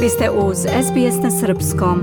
Vi 0.00 0.08
ste 0.08 0.30
uz 0.30 0.56
SBS 0.58 1.22
na 1.22 1.30
Srpskom. 1.30 1.98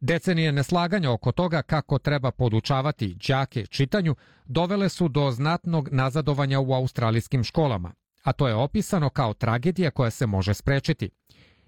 Decenije 0.00 0.52
neslaganja 0.52 1.12
oko 1.12 1.32
toga 1.32 1.62
kako 1.62 1.98
treba 1.98 2.30
podučavati 2.30 3.16
đake 3.28 3.66
čitanju 3.66 4.16
dovele 4.44 4.88
su 4.88 5.08
do 5.08 5.30
znatnog 5.30 5.88
nazadovanja 5.92 6.60
u 6.60 6.72
australijskim 6.72 7.44
školama, 7.44 7.92
a 8.22 8.32
to 8.32 8.48
je 8.48 8.54
opisano 8.54 9.10
kao 9.10 9.34
tragedija 9.34 9.90
koja 9.90 10.10
se 10.10 10.26
može 10.26 10.54
sprečiti. 10.54 11.10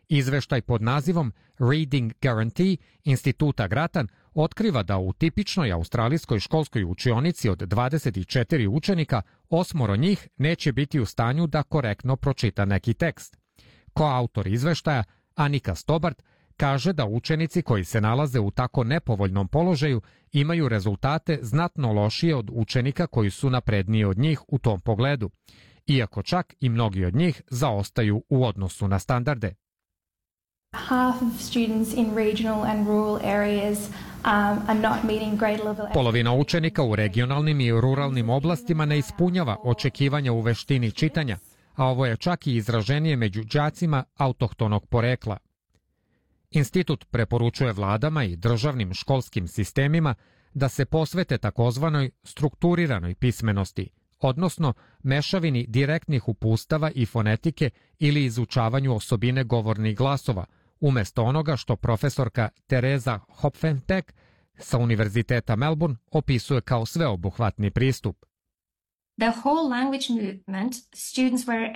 Izveštaj 0.08 0.62
pod 0.62 0.82
nazivom 0.82 1.32
Reading 1.58 2.12
Guarantee 2.22 2.76
instituta 3.04 3.68
Gratan 3.68 4.08
otkriva 4.34 4.82
da 4.82 4.98
u 4.98 5.12
tipičnoj 5.12 5.72
australijskoj 5.72 6.38
školskoj 6.38 6.84
učionici 6.84 7.48
od 7.48 7.58
24 7.58 8.68
učenika, 8.68 9.22
osmoro 9.50 9.96
njih 9.96 10.28
neće 10.36 10.72
biti 10.72 11.00
u 11.00 11.06
stanju 11.06 11.46
da 11.46 11.62
korektno 11.62 12.16
pročita 12.16 12.64
neki 12.64 12.94
tekst. 12.94 13.37
Ko 13.98 14.04
autor 14.04 14.46
izveštaja, 14.46 15.04
Anika 15.34 15.74
Stobart, 15.74 16.22
kaže 16.56 16.92
da 16.92 17.06
učenici 17.06 17.62
koji 17.62 17.84
se 17.84 18.00
nalaze 18.00 18.40
u 18.40 18.50
tako 18.50 18.84
nepovoljnom 18.84 19.48
položaju 19.48 20.00
imaju 20.32 20.68
rezultate 20.68 21.38
znatno 21.42 21.92
lošije 21.92 22.36
od 22.36 22.50
učenika 22.52 23.06
koji 23.06 23.30
su 23.30 23.50
napredniji 23.50 24.04
od 24.04 24.18
njih 24.18 24.40
u 24.48 24.58
tom 24.58 24.80
pogledu, 24.80 25.30
iako 25.86 26.22
čak 26.22 26.54
i 26.60 26.68
mnogi 26.68 27.04
od 27.04 27.14
njih 27.14 27.42
zaostaju 27.50 28.22
u 28.28 28.44
odnosu 28.44 28.88
na 28.88 28.98
standarde. 28.98 29.54
Half 30.76 31.22
of 31.22 31.40
students 31.40 31.94
in 31.94 32.14
regional 32.16 32.64
and 32.64 32.86
rural 32.86 33.16
areas 33.16 33.90
um, 34.24 34.82
Polovina 35.94 36.34
učenika 36.34 36.82
u 36.82 36.96
regionalnim 36.96 37.60
i 37.60 37.70
ruralnim 37.70 38.30
oblastima 38.30 38.84
ne 38.84 38.98
ispunjava 38.98 39.56
očekivanja 39.62 40.32
u 40.32 40.40
veštini 40.40 40.92
čitanja, 40.92 41.38
a 41.78 41.84
ovo 41.86 42.06
je 42.06 42.16
čak 42.16 42.46
i 42.46 42.56
izraženije 42.56 43.16
među 43.16 43.44
đacima 43.44 44.04
autohtonog 44.16 44.86
porekla. 44.86 45.36
Institut 46.50 47.04
preporučuje 47.10 47.72
vladama 47.72 48.24
i 48.24 48.36
državnim 48.36 48.94
školskim 48.94 49.48
sistemima 49.48 50.14
da 50.54 50.68
se 50.68 50.84
posvete 50.84 51.38
takozvanoj 51.38 52.10
strukturiranoj 52.24 53.14
pismenosti, 53.14 53.88
odnosno 54.20 54.72
mešavini 55.02 55.66
direktnih 55.68 56.28
upustava 56.28 56.90
i 56.94 57.06
fonetike 57.06 57.70
ili 57.98 58.24
izučavanju 58.24 58.94
osobine 58.94 59.44
govornih 59.44 59.96
glasova, 59.96 60.44
umesto 60.80 61.22
onoga 61.22 61.56
što 61.56 61.76
profesorka 61.76 62.48
Tereza 62.66 63.20
Hopfenbeck 63.28 64.12
sa 64.56 64.78
Univerziteta 64.78 65.56
Melbourne 65.56 65.96
opisuje 66.10 66.60
kao 66.60 66.86
sveobuhvatni 66.86 67.70
pristup. 67.70 68.27
The 69.18 69.32
whole 69.44 69.68
language 69.68 70.10
movement, 70.10 70.74
students 70.94 71.46
were 71.46 71.74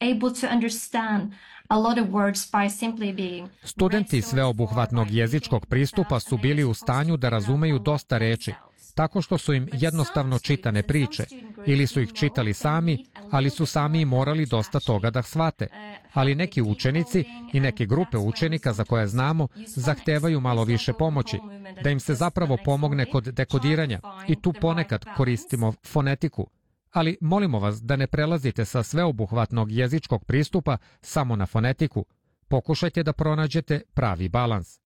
able 0.00 0.40
to 0.40 0.46
understand 0.48 1.32
a 1.70 1.78
lot 1.78 1.98
of 1.98 2.08
words 2.08 2.50
by 2.50 2.68
simply 2.70 3.14
being 3.14 3.48
Studenti 3.64 4.22
sveobuhvatnog 4.22 5.10
jezičkog 5.10 5.66
pristupa 5.66 6.20
su 6.20 6.36
bili 6.36 6.64
u 6.64 6.74
stanju 6.74 7.16
da 7.16 7.28
razumeju 7.28 7.78
dosta 7.78 8.18
reči, 8.18 8.52
tako 8.94 9.22
što 9.22 9.38
su 9.38 9.54
im 9.54 9.68
jednostavno 9.72 10.38
čitane 10.38 10.82
priče, 10.82 11.24
ili 11.66 11.86
su 11.86 12.00
ih 12.00 12.12
čitali 12.12 12.54
sami, 12.54 13.06
ali 13.30 13.50
su 13.50 13.66
sami 13.66 14.04
morali 14.04 14.46
dosta 14.46 14.80
toga 14.80 15.10
da 15.10 15.22
shvate. 15.22 15.66
Ali 16.12 16.34
neki 16.34 16.62
učenici 16.62 17.24
i 17.52 17.60
neke 17.60 17.86
grupe 17.86 18.16
učenika 18.16 18.72
za 18.72 18.84
koje 18.84 19.06
znamo 19.06 19.48
zahtevaju 19.66 20.40
malo 20.40 20.64
više 20.64 20.92
pomoći, 20.92 21.38
da 21.84 21.90
im 21.90 22.00
se 22.00 22.14
zapravo 22.14 22.58
pomogne 22.64 23.04
kod 23.10 23.24
dekodiranja 23.24 24.00
i 24.28 24.42
tu 24.42 24.52
ponekad 24.60 25.04
koristimo 25.16 25.72
fonetiku. 25.86 26.46
Ali 26.92 27.16
molimo 27.20 27.58
vas 27.58 27.82
da 27.82 27.96
ne 27.96 28.06
prelazite 28.06 28.64
sa 28.64 28.82
sveobuhvatnog 28.82 29.72
jezičkog 29.72 30.24
pristupa 30.24 30.76
samo 31.00 31.36
na 31.36 31.46
fonetiku. 31.46 32.06
Pokušajte 32.48 33.02
da 33.02 33.12
pronađete 33.12 33.80
pravi 33.94 34.28
balans. 34.28 34.80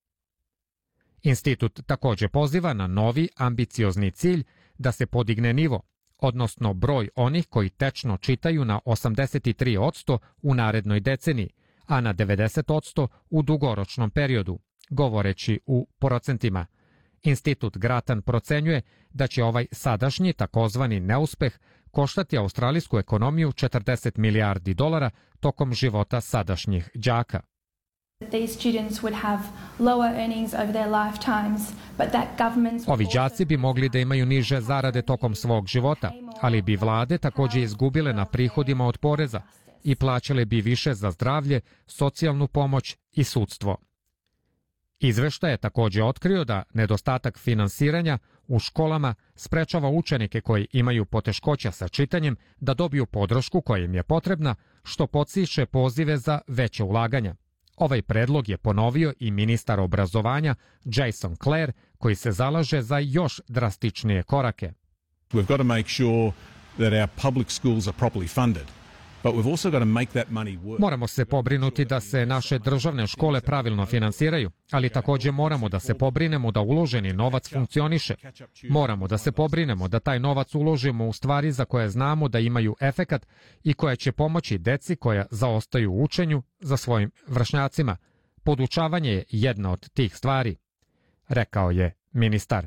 Institut 1.22 1.81
takođe 1.87 2.28
poziva 2.28 2.72
na 2.72 2.87
novi 2.87 3.28
ambiciozni 3.37 4.11
cilj 4.11 4.44
da 4.78 4.93
se 4.93 5.06
podigne 5.06 5.53
nivo, 5.53 5.83
odnosno 6.19 6.75
broj 6.75 7.09
onih 7.15 7.47
koji 7.47 7.71
tečno 7.71 8.17
čitaju 8.17 8.65
na 8.65 8.81
83% 8.87 10.19
u 10.43 10.55
narednoj 10.55 11.00
deceniji, 11.00 11.50
a 11.87 12.00
na 12.00 12.15
90% 12.15 13.06
u 13.31 13.43
dugoročnom 13.43 14.11
periodu, 14.11 14.59
govoreći 14.91 15.61
u 15.67 15.88
procentima. 15.99 16.67
Institut 17.23 17.78
Gratan 17.78 18.23
procenjuje 18.23 18.83
da 19.11 19.27
će 19.27 19.44
ovaj 19.44 19.67
sadašnji 19.73 20.33
takozvani 20.33 21.00
neuspeh 21.00 21.59
koštati 21.97 22.39
australijsku 22.39 22.99
ekonomiju 22.99 23.53
40 23.53 24.19
milijardi 24.19 24.75
dolara 24.75 25.11
tokom 25.41 25.75
života 25.75 26.21
sadašnjih 26.21 26.91
đaka. 26.95 27.41
Ovi 32.87 33.06
đaci 33.15 33.45
bi 33.45 33.56
mogli 33.56 33.89
da 33.89 33.99
imaju 33.99 34.27
niže 34.27 34.61
zarade 34.61 35.03
tokom 35.03 35.35
svog 35.35 35.67
života, 35.67 36.12
ali 36.41 36.62
bi 36.62 36.77
vlade 36.77 37.19
takođe 37.19 37.62
izgubile 37.62 38.12
na 38.12 38.25
prihodima 38.25 38.87
od 38.87 38.99
poreza 38.99 39.41
i 39.85 39.95
plaćale 39.95 40.45
bi 40.45 40.61
više 40.61 40.95
za 40.95 41.11
zdravlje, 41.11 41.61
socijalnu 41.87 42.47
pomoć 42.49 42.97
i 43.12 43.25
sudstvo. 43.25 43.77
Izveštaj 45.01 45.51
je 45.51 45.57
takođe 45.57 46.03
otkrio 46.03 46.45
da 46.45 46.62
nedostatak 46.75 47.39
finansiranja 47.39 48.19
u 48.49 48.59
školama 48.59 49.15
sprečava 49.34 49.89
učenike 49.89 50.41
koji 50.41 50.67
imaju 50.73 51.05
poteškoća 51.05 51.71
sa 51.71 51.89
čitanjem 51.89 52.37
da 52.61 52.75
dobiju 52.75 53.06
podršku 53.06 53.61
koja 53.61 53.85
im 53.85 53.95
je 53.95 54.03
potrebna, 54.03 54.55
što 54.85 55.06
podsiše 55.06 55.67
pozive 55.67 56.17
za 56.17 56.41
veće 56.47 56.85
ulaganja. 56.85 57.35
Ovaj 57.77 58.03
predlog 58.03 58.49
je 58.49 58.56
ponovio 58.56 59.12
i 59.21 59.31
ministar 59.31 59.81
obrazovanja 59.81 60.55
Jason 60.85 61.37
Clare, 61.37 61.73
koji 61.99 62.15
se 62.15 62.33
zalaže 62.33 62.83
za 62.83 62.99
još 62.99 63.41
drastičnije 63.49 64.23
korake. 64.23 64.73
We've 65.33 65.47
got 65.47 65.59
to 65.59 65.65
make 65.65 65.89
sure 65.89 66.33
that 66.77 66.93
our 66.93 67.09
public 67.23 67.51
schools 67.51 67.89
are 67.89 67.97
properly 68.01 68.29
funded. 68.29 68.86
Moramo 70.78 71.06
se 71.06 71.25
pobrinuti 71.25 71.84
da 71.84 72.00
se 72.00 72.26
naše 72.26 72.59
državne 72.59 73.06
škole 73.06 73.41
pravilno 73.41 73.87
finansiraju, 73.87 74.50
ali 74.70 74.88
takođe 74.88 75.31
moramo 75.31 75.69
da 75.69 75.81
se 75.81 75.94
pobrinemo 75.94 76.50
da 76.53 76.60
uloženi 76.60 77.12
novac 77.12 77.50
funkcioniše. 77.50 78.14
Moramo 78.69 79.09
da 79.09 79.19
se 79.19 79.32
pobrinemo 79.32 79.88
da 79.88 80.00
taj 80.00 80.20
novac 80.20 80.54
uložimo 80.54 81.06
u 81.06 81.12
stvari 81.12 81.53
za 81.53 81.64
koje 81.64 81.88
znamo 81.88 82.28
da 82.28 82.38
imaju 82.38 82.76
efekat 82.81 83.26
i 83.64 83.75
koje 83.75 83.97
će 83.97 84.12
pomoći 84.12 84.59
deci 84.59 84.97
koja 84.97 85.26
zaostaju 85.31 85.93
u 85.93 86.03
učenju 86.03 86.43
za 86.60 86.76
svojim 86.76 87.10
vršnjacima. 87.26 87.97
Podučavanje 88.44 89.10
je 89.10 89.25
jedna 89.28 89.72
od 89.72 89.91
tih 89.91 90.16
stvari, 90.16 90.56
rekao 91.28 91.70
je 91.70 91.93
ministar. 92.12 92.66